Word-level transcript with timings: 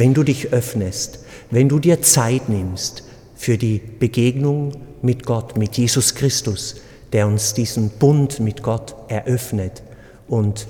wenn 0.00 0.14
du 0.14 0.22
dich 0.22 0.50
öffnest, 0.54 1.18
wenn 1.50 1.68
du 1.68 1.78
dir 1.78 2.00
Zeit 2.00 2.48
nimmst 2.48 3.04
für 3.34 3.58
die 3.58 3.78
Begegnung 3.78 4.72
mit 5.02 5.26
Gott, 5.26 5.58
mit 5.58 5.76
Jesus 5.76 6.14
Christus, 6.14 6.76
der 7.12 7.26
uns 7.26 7.52
diesen 7.52 7.90
Bund 7.90 8.40
mit 8.40 8.62
Gott 8.62 8.94
eröffnet 9.08 9.82
und 10.26 10.66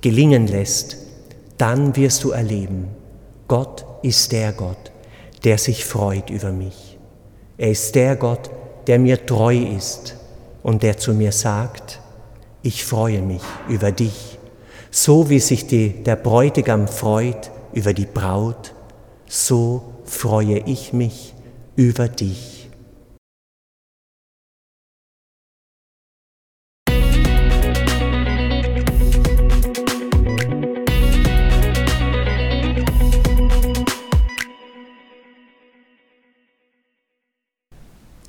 gelingen 0.00 0.46
lässt, 0.46 0.96
dann 1.58 1.96
wirst 1.96 2.22
du 2.22 2.30
erleben, 2.30 2.86
Gott 3.48 3.84
ist 4.02 4.30
der 4.30 4.52
Gott, 4.52 4.92
der 5.42 5.58
sich 5.58 5.84
freut 5.84 6.30
über 6.30 6.52
mich. 6.52 6.98
Er 7.58 7.72
ist 7.72 7.96
der 7.96 8.14
Gott, 8.14 8.48
der 8.86 9.00
mir 9.00 9.26
treu 9.26 9.56
ist 9.56 10.14
und 10.62 10.84
der 10.84 10.98
zu 10.98 11.14
mir 11.14 11.32
sagt, 11.32 11.98
ich 12.62 12.84
freue 12.84 13.22
mich 13.22 13.42
über 13.68 13.90
dich, 13.90 14.38
so 14.92 15.30
wie 15.30 15.40
sich 15.40 15.66
die, 15.66 16.04
der 16.04 16.14
Bräutigam 16.14 16.86
freut 16.86 17.50
über 17.72 17.94
die 17.94 18.06
Braut, 18.06 18.74
so 19.26 19.82
freue 20.04 20.58
ich 20.58 20.92
mich 20.92 21.34
über 21.76 22.08
dich. 22.08 22.68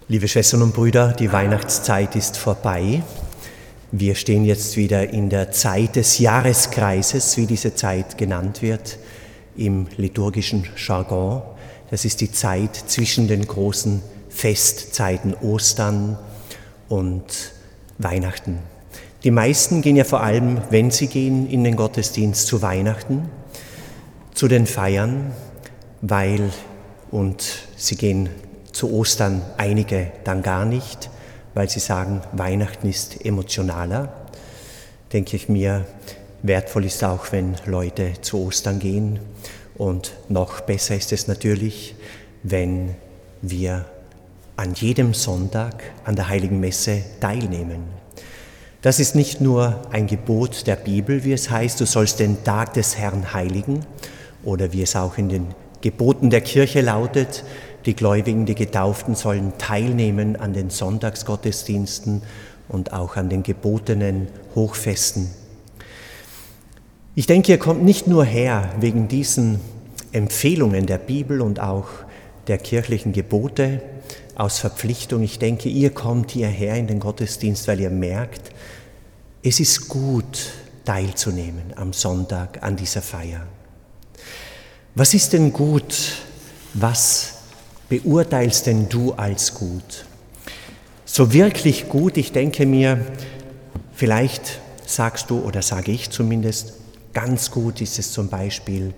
Liebe 0.09 0.27
Schwestern 0.27 0.61
und 0.61 0.75
Brüder, 0.75 1.13
die 1.13 1.31
Weihnachtszeit 1.31 2.15
ist 2.15 2.37
vorbei. 2.37 3.01
Wir 3.91 4.15
stehen 4.15 4.45
jetzt 4.45 4.77
wieder 4.77 5.09
in 5.09 5.29
der 5.29 5.51
Zeit 5.51 5.95
des 5.95 6.19
Jahreskreises, 6.19 7.35
wie 7.37 7.47
diese 7.47 7.73
Zeit 7.73 8.17
genannt 8.17 8.61
wird 8.61 8.99
im 9.55 9.87
liturgischen 9.97 10.67
Jargon. 10.75 11.41
Das 11.91 12.05
ist 12.05 12.21
die 12.21 12.31
Zeit 12.31 12.75
zwischen 12.75 13.27
den 13.27 13.45
großen 13.45 14.01
Festzeiten 14.29 15.35
Ostern 15.35 16.17
und 16.89 17.53
Weihnachten. 17.97 18.59
Die 19.23 19.31
meisten 19.31 19.81
gehen 19.81 19.95
ja 19.95 20.03
vor 20.03 20.21
allem, 20.21 20.61
wenn 20.69 20.91
sie 20.91 21.07
gehen, 21.07 21.49
in 21.49 21.63
den 21.63 21.75
Gottesdienst 21.75 22.47
zu 22.47 22.61
Weihnachten, 22.61 23.29
zu 24.33 24.47
den 24.47 24.65
Feiern, 24.65 25.31
weil 26.01 26.51
und 27.11 27.67
sie 27.77 27.95
gehen 27.95 28.29
zu 28.71 28.91
Ostern 28.91 29.43
einige 29.57 30.11
dann 30.23 30.41
gar 30.41 30.65
nicht, 30.65 31.09
weil 31.53 31.69
sie 31.69 31.79
sagen, 31.79 32.21
Weihnachten 32.33 32.89
ist 32.89 33.23
emotionaler. 33.23 34.11
Denke 35.13 35.35
ich 35.35 35.47
mir, 35.47 35.85
wertvoll 36.43 36.85
ist 36.85 37.03
auch, 37.03 37.31
wenn 37.31 37.55
Leute 37.65 38.13
zu 38.21 38.45
Ostern 38.45 38.79
gehen. 38.79 39.19
Und 39.75 40.13
noch 40.29 40.61
besser 40.61 40.95
ist 40.95 41.11
es 41.11 41.27
natürlich, 41.27 41.95
wenn 42.43 42.95
wir 43.41 43.85
an 44.55 44.73
jedem 44.75 45.13
Sonntag 45.13 45.83
an 46.05 46.15
der 46.15 46.29
heiligen 46.29 46.59
Messe 46.59 47.01
teilnehmen. 47.19 47.83
Das 48.81 48.99
ist 48.99 49.15
nicht 49.15 49.41
nur 49.41 49.81
ein 49.91 50.07
Gebot 50.07 50.67
der 50.67 50.75
Bibel, 50.75 51.23
wie 51.23 51.33
es 51.33 51.49
heißt, 51.49 51.79
du 51.79 51.85
sollst 51.85 52.19
den 52.19 52.43
Tag 52.43 52.73
des 52.73 52.97
Herrn 52.97 53.33
heiligen, 53.33 53.85
oder 54.43 54.73
wie 54.73 54.81
es 54.81 54.95
auch 54.95 55.17
in 55.17 55.29
den 55.29 55.47
Geboten 55.81 56.29
der 56.29 56.41
Kirche 56.41 56.81
lautet, 56.81 57.45
die 57.85 57.95
Gläubigen, 57.95 58.45
die 58.45 58.55
Getauften 58.55 59.15
sollen 59.15 59.53
teilnehmen 59.57 60.35
an 60.35 60.53
den 60.53 60.69
Sonntagsgottesdiensten 60.69 62.21
und 62.67 62.93
auch 62.93 63.15
an 63.15 63.29
den 63.29 63.43
gebotenen 63.43 64.27
Hochfesten. 64.55 65.29
Ich 67.15 67.27
denke, 67.27 67.51
ihr 67.51 67.59
kommt 67.59 67.83
nicht 67.83 68.07
nur 68.07 68.25
her 68.25 68.73
wegen 68.79 69.07
diesen 69.07 69.59
Empfehlungen 70.13 70.87
der 70.87 70.97
Bibel 70.97 71.41
und 71.41 71.59
auch 71.59 71.87
der 72.47 72.57
kirchlichen 72.57 73.13
Gebote 73.13 73.83
aus 74.33 74.57
Verpflichtung. 74.57 75.21
Ich 75.21 75.37
denke, 75.37 75.69
ihr 75.69 75.91
kommt 75.91 76.31
hierher 76.31 76.75
in 76.75 76.87
den 76.87 76.99
Gottesdienst, 76.99 77.67
weil 77.67 77.79
ihr 77.81 77.91
merkt, 77.91 78.49
es 79.43 79.59
ist 79.59 79.89
gut 79.89 80.53
teilzunehmen 80.85 81.73
am 81.75 81.93
Sonntag 81.93 82.63
an 82.63 82.77
dieser 82.77 83.03
Feier. 83.03 83.45
Was 84.95 85.13
ist 85.13 85.33
denn 85.33 85.53
gut? 85.53 86.15
Was 86.73 87.35
beurteilst 87.89 88.65
denn 88.65 88.89
du 88.89 89.13
als 89.13 89.53
gut? 89.53 90.05
So 91.05 91.31
wirklich 91.31 91.89
gut, 91.89 92.17
ich 92.17 92.31
denke 92.31 92.65
mir, 92.65 93.05
vielleicht 93.93 94.59
sagst 94.87 95.29
du 95.29 95.41
oder 95.41 95.61
sage 95.61 95.91
ich 95.91 96.09
zumindest, 96.09 96.73
ganz 97.13 97.51
gut 97.51 97.81
ist 97.81 97.99
es 97.99 98.11
zum 98.11 98.29
Beispiel, 98.29 98.93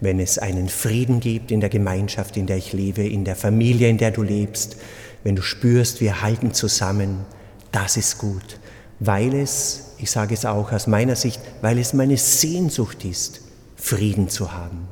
wenn 0.00 0.20
es 0.20 0.38
einen 0.38 0.68
Frieden 0.68 1.20
gibt 1.20 1.50
in 1.50 1.60
der 1.60 1.68
Gemeinschaft, 1.68 2.36
in 2.36 2.46
der 2.46 2.56
ich 2.56 2.72
lebe, 2.72 3.06
in 3.06 3.24
der 3.24 3.36
Familie, 3.36 3.88
in 3.88 3.98
der 3.98 4.10
du 4.10 4.22
lebst, 4.22 4.76
wenn 5.24 5.36
du 5.36 5.42
spürst, 5.42 6.00
wir 6.00 6.22
halten 6.22 6.54
zusammen, 6.54 7.24
das 7.72 7.96
ist 7.96 8.18
gut, 8.18 8.58
weil 9.00 9.34
es, 9.34 9.94
ich 9.98 10.10
sage 10.10 10.34
es 10.34 10.44
auch 10.44 10.72
aus 10.72 10.86
meiner 10.86 11.16
Sicht, 11.16 11.40
weil 11.60 11.78
es 11.78 11.92
meine 11.92 12.16
Sehnsucht 12.16 13.04
ist, 13.04 13.40
Frieden 13.76 14.28
zu 14.28 14.52
haben. 14.52 14.88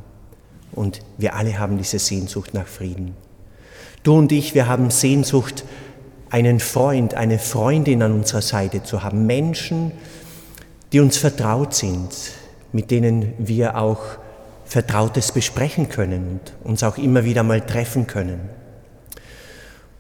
Und 0.72 1.00
wir 1.16 1.34
alle 1.34 1.58
haben 1.58 1.78
diese 1.78 1.98
Sehnsucht 1.98 2.52
nach 2.54 2.66
Frieden. 2.66 3.14
Du 4.02 4.16
und 4.18 4.30
ich, 4.30 4.54
wir 4.54 4.68
haben 4.68 4.90
Sehnsucht, 4.90 5.64
einen 6.28 6.60
Freund, 6.60 7.14
eine 7.14 7.38
Freundin 7.38 8.02
an 8.02 8.12
unserer 8.12 8.42
Seite 8.42 8.82
zu 8.82 9.02
haben. 9.02 9.26
Menschen, 9.26 9.92
die 10.92 11.00
uns 11.00 11.16
vertraut 11.16 11.74
sind, 11.74 12.10
mit 12.72 12.90
denen 12.90 13.34
wir 13.38 13.76
auch 13.78 14.00
Vertrautes 14.64 15.32
besprechen 15.32 15.88
können 15.88 16.40
und 16.62 16.68
uns 16.68 16.82
auch 16.82 16.98
immer 16.98 17.24
wieder 17.24 17.42
mal 17.42 17.60
treffen 17.60 18.06
können. 18.06 18.40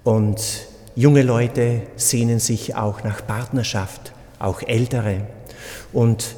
Und 0.02 0.66
junge 0.94 1.22
Leute 1.22 1.82
sehnen 1.96 2.40
sich 2.40 2.74
auch 2.74 3.04
nach 3.04 3.26
Partnerschaft, 3.26 4.12
auch 4.38 4.62
ältere. 4.62 5.22
Und 5.92 6.34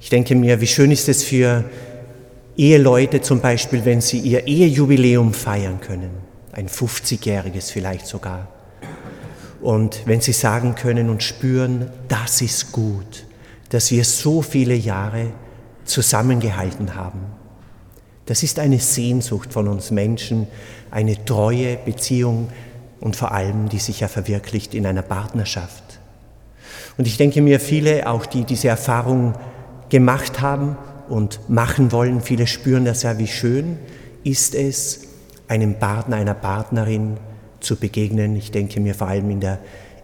ich 0.00 0.10
denke 0.10 0.34
mir, 0.34 0.60
wie 0.60 0.66
schön 0.66 0.90
ist 0.90 1.08
es 1.08 1.24
für 1.24 1.64
Eheleute 2.56 3.20
zum 3.20 3.40
Beispiel, 3.40 3.84
wenn 3.84 4.00
sie 4.00 4.18
ihr 4.18 4.46
Ehejubiläum 4.46 5.34
feiern 5.34 5.80
können 5.80 6.26
ein 6.56 6.68
50-jähriges 6.68 7.70
vielleicht 7.70 8.06
sogar. 8.06 8.48
Und 9.60 10.02
wenn 10.06 10.20
Sie 10.20 10.32
sagen 10.32 10.74
können 10.74 11.10
und 11.10 11.22
spüren, 11.22 11.90
das 12.08 12.40
ist 12.40 12.72
gut, 12.72 13.24
dass 13.70 13.90
wir 13.90 14.04
so 14.04 14.42
viele 14.42 14.74
Jahre 14.74 15.32
zusammengehalten 15.86 16.94
haben. 16.94 17.20
Das 18.26 18.42
ist 18.42 18.58
eine 18.58 18.78
Sehnsucht 18.80 19.52
von 19.52 19.68
uns 19.68 19.90
Menschen, 19.90 20.48
eine 20.90 21.24
treue 21.24 21.76
Beziehung 21.76 22.48
und 23.00 23.16
vor 23.16 23.32
allem, 23.32 23.68
die 23.68 23.78
sich 23.78 24.00
ja 24.00 24.08
verwirklicht 24.08 24.74
in 24.74 24.86
einer 24.86 25.02
Partnerschaft. 25.02 26.00
Und 26.98 27.06
ich 27.06 27.16
denke 27.16 27.42
mir, 27.42 27.60
viele, 27.60 28.08
auch 28.08 28.26
die 28.26 28.44
diese 28.44 28.68
Erfahrung 28.68 29.34
gemacht 29.88 30.40
haben 30.40 30.76
und 31.08 31.48
machen 31.48 31.92
wollen, 31.92 32.20
viele 32.20 32.46
spüren 32.46 32.84
das 32.84 33.02
ja, 33.02 33.18
wie 33.18 33.28
schön 33.28 33.78
ist 34.24 34.54
es, 34.54 35.02
einem 35.46 35.78
Partner, 35.78 36.16
einer 36.16 36.34
Partnerin 36.34 37.18
zu 37.60 37.76
begegnen. 37.76 38.34
Ich 38.36 38.50
denke 38.50 38.80
mir 38.80 38.94
vor 38.94 39.08
allem 39.08 39.30
in 39.30 39.40
der 39.40 39.60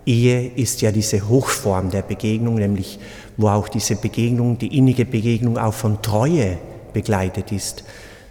Ehe 0.06 0.48
ist 0.48 0.82
ja 0.82 0.90
diese 0.92 1.28
Hochform 1.28 1.90
der 1.90 2.02
Begegnung, 2.02 2.56
nämlich 2.56 2.98
wo 3.36 3.48
auch 3.48 3.68
diese 3.68 3.96
Begegnung, 3.96 4.58
die 4.58 4.76
innige 4.76 5.04
Begegnung 5.04 5.58
auch 5.58 5.74
von 5.74 6.02
Treue 6.02 6.58
begleitet 6.92 7.52
ist. 7.52 7.84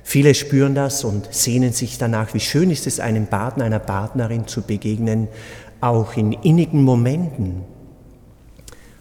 Viele 0.04 0.34
spüren 0.34 0.76
das 0.76 1.04
und 1.04 1.34
sehnen 1.34 1.74
sich 1.74 1.98
danach, 1.98 2.34
wie 2.34 2.40
schön 2.40 2.72
ist 2.72 2.88
es, 2.88 3.00
einem 3.00 3.28
Partner, 3.28 3.66
einer 3.66 3.80
Partnerin 3.80 4.48
zu 4.48 4.62
begegnen, 4.62 5.28
auch 5.80 6.16
in 6.16 6.34
innigen 6.34 6.84
Momenten, 6.84 7.62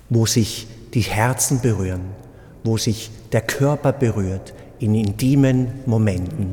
wo 0.08 0.26
sich 0.26 0.66
die 0.94 1.00
Herzen 1.00 1.60
berühren, 1.60 2.02
wo 2.64 2.76
sich 2.76 3.10
der 3.32 3.42
Körper 3.42 3.92
berührt, 3.92 4.54
in 4.78 4.94
intimen 4.94 5.68
Momenten. 5.86 6.52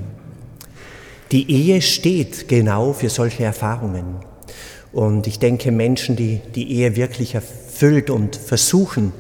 Die 1.32 1.50
Ehe 1.52 1.82
steht 1.82 2.48
genau 2.48 2.94
für 2.94 3.10
solche 3.10 3.44
Erfahrungen. 3.44 4.27
Und 4.98 5.28
ich 5.28 5.38
denke, 5.38 5.72
Menschen, 5.72 6.16
die 6.16 6.42
die 6.56 6.72
Ehe 6.72 6.96
wirklich 6.96 7.36
erfüllt 7.36 8.10
und 8.10 8.36
versuchen, 8.36 9.14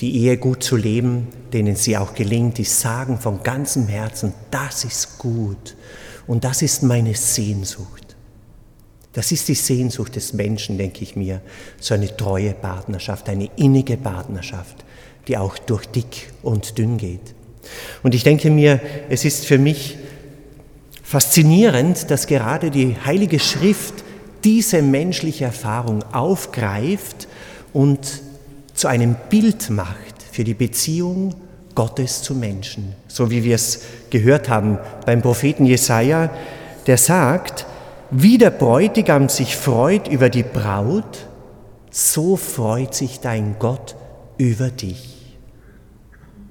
die 0.00 0.16
Ehe 0.16 0.36
gut 0.36 0.64
zu 0.64 0.74
leben, 0.74 1.28
denen 1.52 1.76
sie 1.76 1.96
auch 1.96 2.14
gelingt, 2.14 2.58
die 2.58 2.64
sagen 2.64 3.20
von 3.20 3.44
ganzem 3.44 3.86
Herzen, 3.86 4.34
das 4.50 4.82
ist 4.82 5.18
gut 5.18 5.76
und 6.26 6.42
das 6.42 6.60
ist 6.60 6.82
meine 6.82 7.14
Sehnsucht. 7.14 8.16
Das 9.12 9.30
ist 9.30 9.46
die 9.46 9.54
Sehnsucht 9.54 10.16
des 10.16 10.32
Menschen, 10.32 10.76
denke 10.76 11.04
ich 11.04 11.14
mir, 11.14 11.40
so 11.78 11.94
eine 11.94 12.16
treue 12.16 12.52
Partnerschaft, 12.52 13.28
eine 13.28 13.48
innige 13.54 13.96
Partnerschaft, 13.96 14.84
die 15.28 15.38
auch 15.38 15.56
durch 15.56 15.86
dick 15.86 16.32
und 16.42 16.78
dünn 16.78 16.96
geht. 16.96 17.36
Und 18.02 18.16
ich 18.16 18.24
denke 18.24 18.50
mir, 18.50 18.80
es 19.08 19.24
ist 19.24 19.46
für 19.46 19.58
mich 19.58 19.98
Faszinierend, 21.12 22.10
dass 22.10 22.26
gerade 22.26 22.70
die 22.70 22.96
Heilige 23.04 23.38
Schrift 23.38 24.01
diese 24.44 24.82
menschliche 24.82 25.44
Erfahrung 25.44 26.02
aufgreift 26.12 27.28
und 27.72 28.22
zu 28.74 28.88
einem 28.88 29.16
Bild 29.30 29.70
macht 29.70 30.22
für 30.30 30.44
die 30.44 30.54
Beziehung 30.54 31.34
Gottes 31.74 32.22
zu 32.22 32.34
Menschen. 32.34 32.94
So 33.08 33.30
wie 33.30 33.44
wir 33.44 33.54
es 33.54 33.82
gehört 34.10 34.48
haben 34.48 34.78
beim 35.06 35.22
Propheten 35.22 35.66
Jesaja, 35.66 36.30
der 36.86 36.98
sagt, 36.98 37.66
wie 38.10 38.38
der 38.38 38.50
Bräutigam 38.50 39.28
sich 39.28 39.56
freut 39.56 40.08
über 40.08 40.28
die 40.28 40.42
Braut, 40.42 41.26
so 41.90 42.36
freut 42.36 42.94
sich 42.94 43.20
dein 43.20 43.56
Gott 43.58 43.94
über 44.38 44.70
dich. 44.70 45.36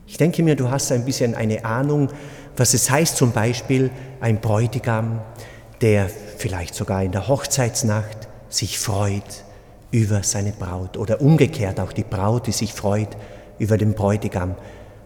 Ich 0.07 0.17
denke 0.17 0.43
mir, 0.43 0.55
du 0.55 0.69
hast 0.69 0.91
ein 0.91 1.05
bisschen 1.05 1.35
eine 1.35 1.65
Ahnung, 1.65 2.09
was 2.57 2.73
es 2.73 2.89
heißt, 2.89 3.15
zum 3.15 3.31
Beispiel 3.31 3.89
ein 4.19 4.41
Bräutigam, 4.41 5.21
der 5.81 6.09
vielleicht 6.41 6.75
sogar 6.75 7.03
in 7.03 7.11
der 7.11 7.27
Hochzeitsnacht 7.27 8.27
sich 8.49 8.79
freut 8.79 9.43
über 9.91 10.23
seine 10.23 10.51
Braut 10.51 10.97
oder 10.97 11.21
umgekehrt 11.21 11.79
auch 11.79 11.93
die 11.93 12.03
Braut, 12.03 12.47
die 12.47 12.51
sich 12.51 12.73
freut 12.73 13.09
über 13.59 13.77
den 13.77 13.93
Bräutigam. 13.93 14.55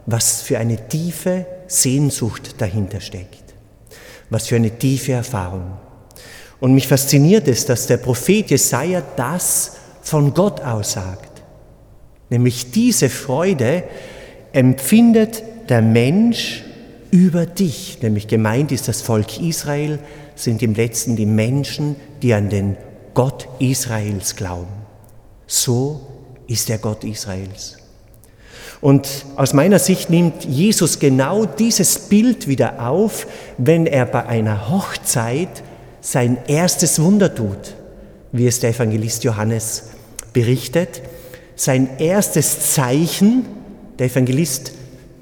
Was 0.06 0.42
für 0.42 0.58
eine 0.58 0.88
tiefe 0.88 1.46
Sehnsucht 1.68 2.62
dahinter 2.62 3.02
steckt. 3.02 3.54
Was 4.30 4.48
für 4.48 4.56
eine 4.56 4.72
tiefe 4.72 5.12
Erfahrung. 5.12 5.74
Und 6.60 6.74
mich 6.74 6.88
fasziniert 6.88 7.48
es, 7.48 7.66
dass 7.66 7.88
der 7.88 7.98
Prophet 7.98 8.50
Jesaja 8.50 9.04
das 9.16 9.74
von 10.02 10.34
Gott 10.34 10.62
aussagt. 10.62 11.42
Nämlich 12.30 12.72
diese 12.72 13.10
Freude 13.10 13.84
empfindet 14.54 15.44
der 15.70 15.82
Mensch 15.82 16.64
über 17.12 17.46
dich. 17.46 18.00
Nämlich 18.02 18.28
gemeint 18.28 18.72
ist 18.72 18.88
das 18.88 19.02
Volk 19.02 19.40
Israel, 19.40 20.00
sind 20.36 20.62
im 20.62 20.74
letzten 20.74 21.16
die 21.16 21.26
Menschen, 21.26 21.96
die 22.22 22.34
an 22.34 22.50
den 22.50 22.78
Gott 23.14 23.48
Israels 23.60 24.36
glauben. 24.36 24.72
So 25.48 26.02
ist 26.48 26.70
der 26.70 26.78
Gott 26.78 27.04
Israels. 27.04 27.78
Und 28.82 29.26
aus 29.36 29.54
meiner 29.54 29.80
Sicht 29.80 30.10
nimmt 30.10 30.44
Jesus 30.46 31.00
genau 31.00 31.46
dieses 31.46 31.98
Bild 31.98 32.48
wieder 32.48 32.88
auf, 32.88 33.26
wenn 33.58 33.86
er 33.88 34.06
bei 34.06 34.26
einer 34.26 34.70
Hochzeit 34.70 35.64
sein 36.02 36.38
erstes 36.48 37.02
Wunder 37.02 37.34
tut, 37.34 37.76
wie 38.32 38.46
es 38.46 38.60
der 38.60 38.72
Evangelist 38.72 39.24
Johannes 39.24 39.90
berichtet. 40.34 41.02
Sein 41.56 41.98
erstes 42.00 42.74
Zeichen, 42.74 43.46
der 43.98 44.08
Evangelist 44.08 44.74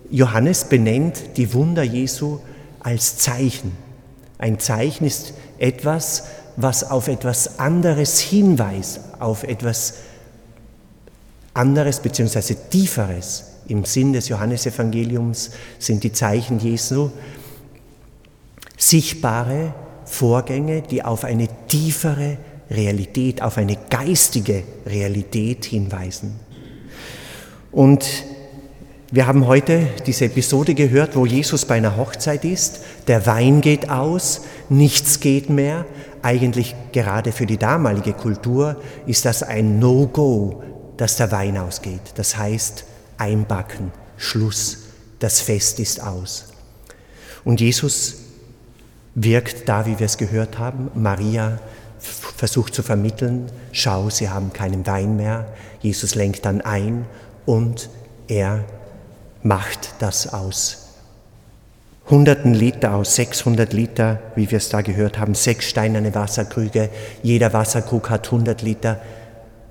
Johannes 0.10 0.66
benennt 0.66 1.38
die 1.38 1.54
Wunder 1.54 1.84
Jesu 1.84 2.40
als 2.80 3.18
Zeichen. 3.18 3.72
Ein 4.44 4.60
Zeichen 4.60 5.06
ist 5.06 5.36
etwas, 5.58 6.26
was 6.58 6.84
auf 6.84 7.08
etwas 7.08 7.60
anderes 7.60 8.20
hinweist, 8.20 9.00
auf 9.20 9.46
etwas 9.46 9.94
anderes 11.54 12.02
bzw. 12.02 12.56
tieferes. 12.70 13.46
Im 13.70 13.86
Sinn 13.86 14.12
des 14.12 14.28
Johannesevangeliums 14.28 15.52
sind 15.80 16.04
die 16.04 16.12
Zeichen 16.12 16.60
Jesu 16.60 17.12
sichtbare 18.76 19.74
Vorgänge, 20.04 20.82
die 20.82 21.06
auf 21.06 21.24
eine 21.24 21.48
tiefere 21.70 22.38
Realität, 22.70 23.42
auf 23.42 23.58
eine 23.58 23.78
geistige 23.90 24.64
Realität 24.86 25.64
hinweisen. 25.64 26.38
Und 27.72 28.26
wir 29.14 29.28
haben 29.28 29.46
heute 29.46 29.86
diese 30.08 30.26
Episode 30.26 30.74
gehört, 30.74 31.16
wo 31.16 31.28
Jesus 31.28 31.66
bei 31.66 31.76
einer 31.76 31.98
Hochzeit 31.98 32.44
ist, 32.44 32.80
der 33.06 33.28
Wein 33.28 33.62
geht 33.62 33.92
aus, 33.92 34.42
nichts 34.70 35.20
geht 35.20 35.52
mehr. 35.52 35.86
Eigentlich 36.24 36.74
gerade 36.94 37.32
für 37.32 37.46
die 37.46 37.60
damalige 37.60 38.14
Kultur 38.14 38.82
ist 39.06 39.26
das 39.26 39.44
ein 39.44 39.78
No-Go, 39.78 40.64
dass 40.98 41.18
der 41.18 41.32
Wein 41.32 41.60
ausgeht. 41.60 42.02
Das 42.16 42.38
heißt 42.38 42.86
einbacken, 43.20 43.92
Schluss, 44.18 44.80
das 45.20 45.42
Fest 45.42 45.80
ist 45.80 46.02
aus. 46.02 46.46
Und 47.44 47.62
Jesus 47.62 48.16
wirkt 49.14 49.70
da, 49.70 49.86
wie 49.86 50.00
wir 50.00 50.08
es 50.08 50.18
gehört 50.18 50.58
haben. 50.58 50.90
Maria 50.96 51.60
versucht 52.00 52.74
zu 52.74 52.82
vermitteln, 52.82 53.52
schau, 53.74 54.10
sie 54.10 54.32
haben 54.32 54.54
keinen 54.54 54.88
Wein 54.88 55.18
mehr. 55.18 55.54
Jesus 55.82 56.16
lenkt 56.16 56.46
dann 56.46 56.62
ein 56.62 57.06
und 57.46 57.92
er 58.28 58.66
macht 59.44 59.96
das 60.00 60.34
aus. 60.34 60.80
Hunderten 62.10 62.54
Liter 62.54 62.96
aus 62.96 63.16
600 63.16 63.72
Liter, 63.72 64.20
wie 64.36 64.50
wir 64.50 64.58
es 64.58 64.70
da 64.70 64.82
gehört 64.82 65.20
haben, 65.20 65.36
sechs 65.36 65.70
steinerne 65.70 66.14
Wasserkrüge, 66.16 66.90
jeder 67.22 67.54
Wasserkrug 67.54 68.10
hat 68.10 68.26
100 68.26 68.62
Liter, 68.62 69.02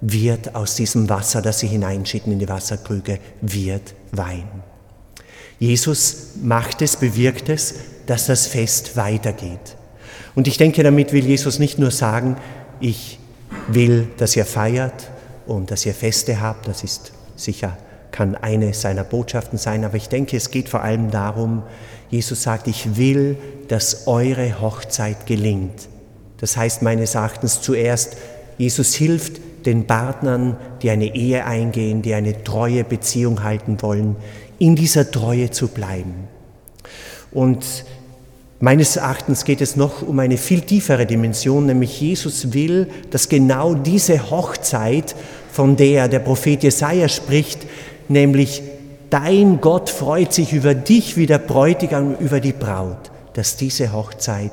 wird 0.00 0.54
aus 0.54 0.74
diesem 0.74 1.08
Wasser, 1.08 1.42
das 1.42 1.58
sie 1.58 1.66
hineinschütten 1.66 2.32
in 2.32 2.38
die 2.38 2.48
Wasserkrüge, 2.48 3.19
wird 3.40 3.94
Wein. 4.12 4.48
Jesus 5.58 6.30
macht 6.42 6.82
es, 6.82 6.96
bewirkt 6.96 7.48
es, 7.48 7.74
dass 8.06 8.26
das 8.26 8.46
Fest 8.46 8.96
weitergeht. 8.96 9.76
Und 10.34 10.48
ich 10.48 10.56
denke, 10.56 10.82
damit 10.82 11.12
will 11.12 11.24
Jesus 11.24 11.58
nicht 11.58 11.78
nur 11.78 11.90
sagen, 11.90 12.36
ich 12.80 13.19
will, 13.69 14.08
dass 14.16 14.34
ihr 14.34 14.46
feiert 14.46 15.10
und 15.46 15.70
dass 15.70 15.86
ihr 15.86 15.94
Feste 15.94 16.40
habt, 16.40 16.66
das 16.66 16.82
ist 16.82 17.12
sicher 17.36 17.76
kann 18.12 18.37
eine 18.37 18.75
seiner 18.75 19.05
Botschaften 19.05 19.59
sein, 19.59 19.85
aber 19.85 19.97
ich 19.97 20.09
denke, 20.09 20.37
es 20.37 20.50
geht 20.50 20.69
vor 20.69 20.82
allem 20.82 21.11
darum, 21.11 21.62
Jesus 22.11 22.43
sagt, 22.43 22.69
ich 22.69 22.97
will, 22.97 23.37
dass 23.69 24.06
eure 24.06 24.61
Hochzeit 24.61 25.26
gelingt. 25.26 25.88
Das 26.38 26.56
heißt 26.56 26.82
meines 26.82 27.14
Erachtens 27.14 27.62
zuerst, 27.62 28.17
Jesus 28.59 28.94
hilft 28.94 29.41
den 29.64 29.87
Partnern, 29.87 30.56
die 30.82 30.91
eine 30.91 31.14
Ehe 31.14 31.47
eingehen, 31.47 32.03
die 32.03 32.14
eine 32.14 32.44
treue 32.44 32.85
Beziehung 32.85 33.43
halten 33.43 33.81
wollen, 33.81 34.17
in 34.58 34.76
dieser 34.76 35.11
Treue 35.11 35.50
zu 35.50 35.69
bleiben. 35.69 36.29
Und 37.31 37.85
meines 38.61 38.97
Erachtens 38.97 39.44
geht 39.44 39.61
es 39.61 39.76
noch 39.76 40.03
um 40.03 40.19
eine 40.19 40.37
viel 40.37 40.61
tiefere 40.61 41.06
Dimension, 41.06 41.67
nämlich 41.67 42.00
Jesus 42.00 42.53
will, 42.53 42.88
dass 43.11 43.29
genau 43.29 43.75
diese 43.75 44.31
Hochzeit, 44.31 45.15
von 45.50 45.76
der 45.76 46.08
der 46.08 46.20
Prophet 46.20 46.62
Jesaja 46.62 47.08
spricht, 47.08 47.67
nämlich 48.12 48.62
dein 49.11 49.61
Gott 49.61 49.91
freut 49.91 50.32
sich 50.32 50.53
über 50.53 50.75
dich 50.75 51.17
wie 51.17 51.26
der 51.26 51.38
Bräutigam 51.38 52.14
über 52.17 52.41
die 52.41 52.53
Braut, 52.53 53.11
dass 53.35 53.56
diese 53.56 53.93
Hochzeit 53.93 54.53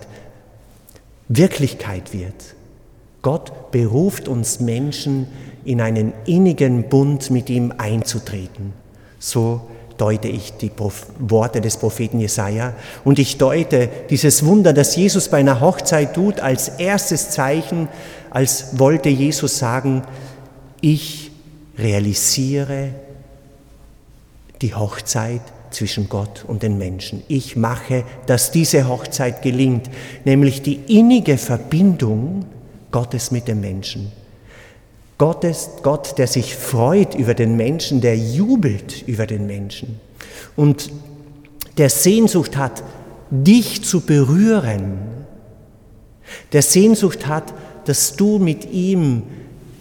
Wirklichkeit 1.28 2.14
wird. 2.14 2.56
Gott 3.22 3.72
beruft 3.72 4.28
uns 4.28 4.60
Menschen, 4.60 5.28
in 5.66 5.82
einen 5.82 6.14
innigen 6.26 6.90
Bund 6.90 7.30
mit 7.30 7.50
ihm 7.50 7.74
einzutreten. 7.78 8.74
So 9.20 9.62
deute 9.98 10.30
ich 10.30 10.54
die 10.54 10.72
Worte 11.20 11.62
des 11.62 11.78
Propheten 11.78 12.20
Jesaja 12.20 12.74
und 13.04 13.20
ich 13.20 13.38
deute 13.38 13.90
dieses 14.10 14.46
Wunder, 14.46 14.74
das 14.74 14.96
Jesus 14.96 15.28
bei 15.28 15.40
einer 15.40 15.60
Hochzeit 15.60 16.14
tut, 16.14 16.40
als 16.40 16.70
erstes 16.70 17.32
Zeichen, 17.32 17.90
als 18.30 18.80
wollte 18.80 19.10
Jesus 19.10 19.60
sagen, 19.60 20.04
ich 20.82 21.32
realisiere 21.78 22.92
die 24.62 24.76
Hochzeit 24.76 25.42
zwischen 25.72 26.10
Gott 26.10 26.44
und 26.48 26.64
den 26.64 26.78
Menschen. 26.78 27.24
Ich 27.28 27.56
mache, 27.56 28.04
dass 28.26 28.52
diese 28.52 28.88
Hochzeit 28.88 29.42
gelingt, 29.42 29.90
nämlich 30.26 30.62
die 30.62 30.76
innige 30.88 31.38
Verbindung 31.38 32.46
Gottes 32.92 33.32
mit 33.32 33.48
dem 33.48 33.62
Menschen. 33.62 34.12
Gott 35.18 35.44
ist 35.44 35.84
Gott, 35.84 36.18
der 36.18 36.28
sich 36.28 36.56
freut 36.56 37.14
über 37.14 37.34
den 37.34 37.56
Menschen, 37.56 38.02
der 38.02 38.18
jubelt 38.18 39.04
über 39.06 39.28
den 39.28 39.46
Menschen 39.48 40.00
und 40.56 40.90
der 41.78 41.90
Sehnsucht 41.90 42.58
hat, 42.58 42.84
dich 43.30 43.84
zu 43.84 44.02
berühren, 44.02 44.98
der 46.54 46.62
Sehnsucht 46.62 47.28
hat, 47.28 47.54
dass 47.86 48.16
du 48.16 48.40
mit 48.40 48.72
ihm 48.72 49.24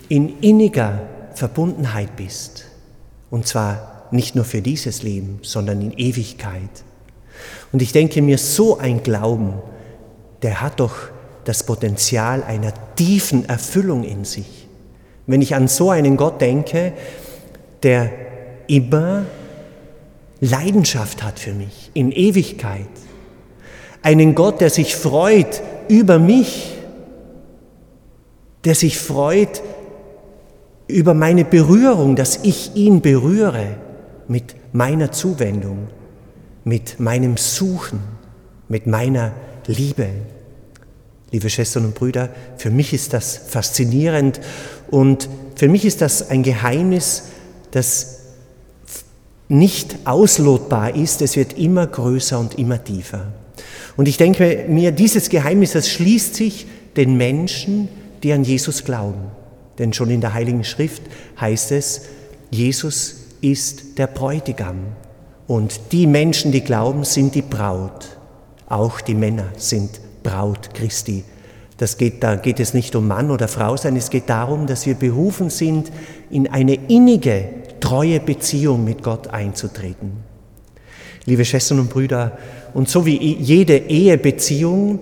in 0.08 0.40
inniger 0.40 1.02
Verbundenheit 1.34 2.16
bist, 2.16 2.66
und 3.30 3.46
zwar 3.46 3.97
nicht 4.12 4.34
nur 4.34 4.44
für 4.44 4.62
dieses 4.62 5.02
Leben, 5.02 5.38
sondern 5.42 5.82
in 5.82 5.92
Ewigkeit. 5.92 6.70
Und 7.72 7.82
ich 7.82 7.92
denke 7.92 8.22
mir, 8.22 8.38
so 8.38 8.78
ein 8.78 9.02
Glauben, 9.02 9.54
der 10.42 10.60
hat 10.60 10.80
doch 10.80 10.94
das 11.44 11.64
Potenzial 11.64 12.42
einer 12.42 12.72
tiefen 12.96 13.48
Erfüllung 13.48 14.04
in 14.04 14.24
sich. 14.24 14.66
Wenn 15.26 15.42
ich 15.42 15.54
an 15.54 15.68
so 15.68 15.90
einen 15.90 16.16
Gott 16.16 16.40
denke, 16.40 16.92
der 17.82 18.10
immer 18.66 19.24
Leidenschaft 20.40 21.22
hat 21.22 21.38
für 21.38 21.52
mich, 21.52 21.90
in 21.94 22.12
Ewigkeit. 22.12 22.86
Einen 24.02 24.34
Gott, 24.34 24.60
der 24.60 24.70
sich 24.70 24.94
freut 24.94 25.62
über 25.88 26.18
mich, 26.18 26.74
der 28.64 28.74
sich 28.74 28.98
freut 28.98 29.62
über 30.86 31.14
meine 31.14 31.44
Berührung, 31.44 32.16
dass 32.16 32.40
ich 32.42 32.74
ihn 32.74 33.00
berühre 33.00 33.76
mit 34.28 34.54
meiner 34.72 35.10
Zuwendung, 35.10 35.88
mit 36.64 37.00
meinem 37.00 37.36
Suchen, 37.36 38.00
mit 38.68 38.86
meiner 38.86 39.32
Liebe. 39.66 40.08
Liebe 41.30 41.50
Schwestern 41.50 41.86
und 41.86 41.94
Brüder, 41.94 42.30
für 42.56 42.70
mich 42.70 42.92
ist 42.92 43.12
das 43.12 43.36
faszinierend 43.36 44.40
und 44.90 45.28
für 45.56 45.68
mich 45.68 45.84
ist 45.84 46.00
das 46.00 46.30
ein 46.30 46.42
Geheimnis, 46.42 47.24
das 47.70 48.18
nicht 49.48 49.96
auslotbar 50.04 50.94
ist, 50.94 51.22
es 51.22 51.36
wird 51.36 51.58
immer 51.58 51.86
größer 51.86 52.38
und 52.38 52.58
immer 52.58 52.82
tiefer. 52.82 53.32
Und 53.96 54.08
ich 54.08 54.16
denke 54.16 54.66
mir, 54.68 54.92
dieses 54.92 55.28
Geheimnis, 55.28 55.72
das 55.72 55.88
schließt 55.88 56.34
sich 56.34 56.66
den 56.96 57.16
Menschen, 57.16 57.88
die 58.22 58.32
an 58.32 58.44
Jesus 58.44 58.84
glauben. 58.84 59.30
Denn 59.78 59.92
schon 59.92 60.10
in 60.10 60.20
der 60.20 60.34
Heiligen 60.34 60.64
Schrift 60.64 61.02
heißt 61.40 61.72
es, 61.72 62.02
Jesus 62.50 63.17
ist 63.40 63.98
der 63.98 64.06
Bräutigam. 64.06 64.76
Und 65.46 65.92
die 65.92 66.06
Menschen, 66.06 66.52
die 66.52 66.60
glauben, 66.60 67.04
sind 67.04 67.34
die 67.34 67.42
Braut. 67.42 68.18
Auch 68.68 69.00
die 69.00 69.14
Männer 69.14 69.46
sind 69.56 70.00
Braut 70.22 70.74
Christi. 70.74 71.24
Das 71.78 71.96
geht, 71.96 72.22
da 72.22 72.36
geht 72.36 72.60
es 72.60 72.74
nicht 72.74 72.94
um 72.96 73.06
Mann 73.06 73.30
oder 73.30 73.48
Frau 73.48 73.76
sein, 73.76 73.96
es 73.96 74.10
geht 74.10 74.28
darum, 74.28 74.66
dass 74.66 74.84
wir 74.84 74.94
berufen 74.94 75.48
sind, 75.48 75.92
in 76.28 76.48
eine 76.48 76.74
innige, 76.74 77.48
treue 77.80 78.20
Beziehung 78.20 78.84
mit 78.84 79.02
Gott 79.02 79.28
einzutreten. 79.28 80.12
Liebe 81.24 81.44
Schwestern 81.44 81.78
und 81.78 81.90
Brüder, 81.90 82.36
und 82.74 82.88
so 82.88 83.06
wie 83.06 83.16
jede 83.16 83.76
Ehebeziehung, 83.76 84.98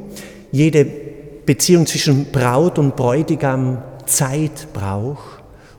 jede 0.53 0.87
Beziehung 1.47 1.87
zwischen 1.87 2.27
Braut 2.27 2.79
und 2.79 2.95
Bräutigam 2.95 3.83
Zeit 4.05 4.69
braucht 4.73 5.36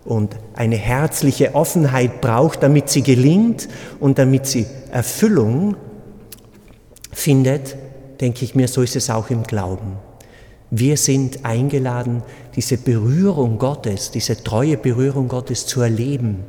und 0.08 0.38
eine 0.56 0.78
herzliche 0.78 1.54
Offenheit 1.54 2.22
braucht, 2.22 2.64
damit 2.64 2.90
sie 2.90 3.04
gelingt 3.04 3.68
und 4.00 4.18
damit 4.18 4.48
sie 4.48 4.66
Erfüllung 4.90 5.76
findet, 7.12 7.76
denke 8.22 8.46
ich 8.46 8.56
mir, 8.56 8.70
so 8.70 8.82
ist 8.82 8.96
es 8.96 9.10
auch 9.10 9.30
im 9.30 9.44
Glauben. 9.44 9.98
Wir 10.72 10.98
sind 10.98 11.46
eingeladen, 11.46 12.24
diese 12.56 12.78
Berührung 12.78 13.58
Gottes, 13.58 14.12
diese 14.12 14.42
treue 14.44 14.78
Berührung 14.78 15.28
Gottes 15.28 15.66
zu 15.66 15.82
erleben. 15.82 16.44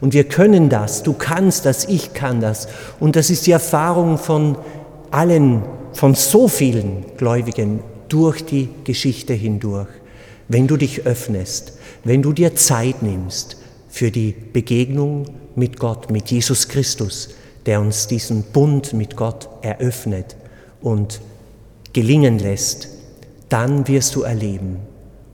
Und 0.00 0.12
wir 0.12 0.24
können 0.24 0.68
das, 0.68 1.02
du 1.02 1.12
kannst 1.12 1.64
das, 1.64 1.86
ich 1.86 2.12
kann 2.12 2.40
das. 2.40 2.68
Und 3.00 3.16
das 3.16 3.30
ist 3.30 3.46
die 3.46 3.52
Erfahrung 3.52 4.18
von 4.18 4.58
allen, 5.10 5.62
von 5.92 6.14
so 6.14 6.48
vielen 6.48 7.04
Gläubigen 7.16 7.80
durch 8.08 8.44
die 8.44 8.68
Geschichte 8.84 9.32
hindurch. 9.32 9.88
Wenn 10.48 10.66
du 10.66 10.76
dich 10.76 11.06
öffnest, 11.06 11.75
wenn 12.06 12.22
du 12.22 12.32
dir 12.32 12.54
Zeit 12.54 13.02
nimmst 13.02 13.56
für 13.88 14.12
die 14.12 14.30
Begegnung 14.30 15.24
mit 15.56 15.76
Gott, 15.76 16.08
mit 16.08 16.30
Jesus 16.30 16.68
Christus, 16.68 17.30
der 17.66 17.80
uns 17.80 18.06
diesen 18.06 18.44
Bund 18.44 18.92
mit 18.92 19.16
Gott 19.16 19.48
eröffnet 19.60 20.36
und 20.80 21.20
gelingen 21.92 22.38
lässt, 22.38 22.86
dann 23.48 23.88
wirst 23.88 24.14
du 24.14 24.22
erleben, 24.22 24.78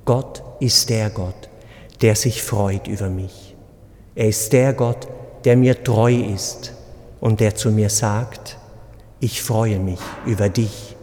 Gott 0.06 0.42
ist 0.60 0.88
der 0.88 1.10
Gott, 1.10 1.50
der 2.00 2.16
sich 2.16 2.42
freut 2.42 2.88
über 2.88 3.10
mich. 3.10 3.54
Er 4.14 4.28
ist 4.28 4.50
der 4.54 4.72
Gott, 4.72 5.06
der 5.44 5.58
mir 5.58 5.84
treu 5.84 6.14
ist 6.14 6.72
und 7.20 7.40
der 7.40 7.54
zu 7.54 7.70
mir 7.70 7.90
sagt, 7.90 8.56
ich 9.20 9.42
freue 9.42 9.78
mich 9.78 10.00
über 10.24 10.48
dich, 10.48 10.96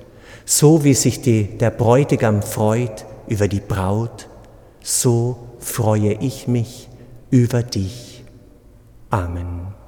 so 0.46 0.84
wie 0.84 0.96
sich 0.96 1.22
die, 1.22 1.44
der 1.44 1.70
Bräutigam 1.70 2.42
freut 2.42 3.06
über 3.28 3.48
die 3.48 3.60
Braut, 3.60 4.28
so 4.82 5.49
freue 5.60 6.14
ich 6.14 6.48
mich 6.48 6.90
über 7.30 7.64
dich. 7.64 8.24
Amen. 9.10 9.79